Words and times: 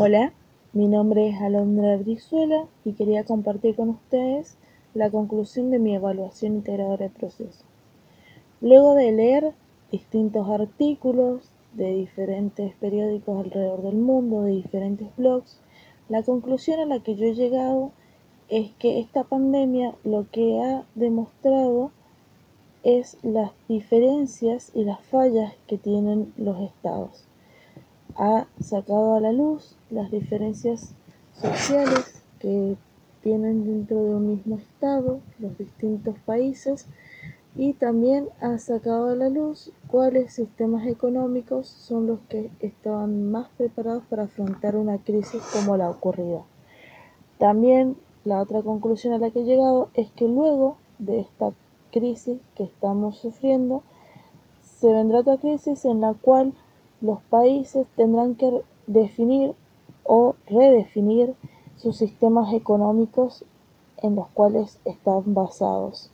Hola, 0.00 0.32
mi 0.74 0.86
nombre 0.86 1.28
es 1.28 1.40
Alondra 1.40 1.96
Brizuela 1.96 2.68
y 2.84 2.92
quería 2.92 3.24
compartir 3.24 3.74
con 3.74 3.88
ustedes 3.88 4.56
la 4.94 5.10
conclusión 5.10 5.72
de 5.72 5.80
mi 5.80 5.92
evaluación 5.96 6.54
integradora 6.54 7.08
de 7.08 7.10
proceso. 7.10 7.64
Luego 8.60 8.94
de 8.94 9.10
leer 9.10 9.54
distintos 9.90 10.48
artículos 10.48 11.50
de 11.72 11.96
diferentes 11.96 12.76
periódicos 12.76 13.44
alrededor 13.44 13.82
del 13.82 13.96
mundo, 13.96 14.42
de 14.42 14.52
diferentes 14.52 15.08
blogs, 15.16 15.60
la 16.08 16.22
conclusión 16.22 16.78
a 16.78 16.86
la 16.86 17.02
que 17.02 17.16
yo 17.16 17.24
he 17.24 17.34
llegado 17.34 17.90
es 18.48 18.70
que 18.78 19.00
esta 19.00 19.24
pandemia 19.24 19.96
lo 20.04 20.30
que 20.30 20.62
ha 20.62 20.84
demostrado 20.94 21.90
es 22.84 23.18
las 23.24 23.50
diferencias 23.68 24.70
y 24.76 24.84
las 24.84 25.00
fallas 25.00 25.54
que 25.66 25.76
tienen 25.76 26.32
los 26.36 26.60
estados 26.60 27.28
ha 28.18 28.46
sacado 28.60 29.14
a 29.14 29.20
la 29.20 29.32
luz 29.32 29.76
las 29.90 30.10
diferencias 30.10 30.92
sociales 31.40 32.22
que 32.40 32.76
tienen 33.22 33.64
dentro 33.64 34.02
de 34.02 34.14
un 34.16 34.28
mismo 34.28 34.56
Estado 34.56 35.20
los 35.38 35.56
distintos 35.56 36.16
países 36.26 36.86
y 37.56 37.72
también 37.72 38.28
ha 38.40 38.58
sacado 38.58 39.10
a 39.10 39.14
la 39.14 39.28
luz 39.28 39.72
cuáles 39.88 40.34
sistemas 40.34 40.86
económicos 40.86 41.68
son 41.68 42.06
los 42.06 42.18
que 42.28 42.50
estaban 42.60 43.30
más 43.30 43.48
preparados 43.56 44.04
para 44.10 44.24
afrontar 44.24 44.76
una 44.76 44.98
crisis 44.98 45.42
como 45.52 45.76
la 45.76 45.88
ocurrida. 45.88 46.42
También 47.38 47.96
la 48.24 48.40
otra 48.40 48.62
conclusión 48.62 49.14
a 49.14 49.18
la 49.18 49.30
que 49.30 49.40
he 49.40 49.44
llegado 49.44 49.90
es 49.94 50.10
que 50.10 50.26
luego 50.26 50.76
de 50.98 51.20
esta 51.20 51.52
crisis 51.90 52.38
que 52.54 52.64
estamos 52.64 53.18
sufriendo, 53.18 53.82
se 54.62 54.92
vendrá 54.92 55.20
otra 55.20 55.38
crisis 55.38 55.84
en 55.84 56.00
la 56.00 56.14
cual 56.14 56.52
los 57.00 57.20
países 57.24 57.86
tendrán 57.96 58.34
que 58.34 58.62
definir 58.86 59.54
o 60.04 60.34
redefinir 60.46 61.34
sus 61.76 61.96
sistemas 61.96 62.52
económicos 62.54 63.44
en 63.98 64.16
los 64.16 64.28
cuales 64.28 64.80
están 64.84 65.34
basados. 65.34 66.10